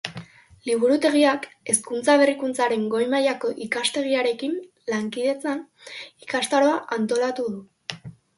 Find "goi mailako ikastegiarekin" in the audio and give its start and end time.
2.93-4.57